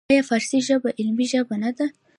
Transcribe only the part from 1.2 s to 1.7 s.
شوې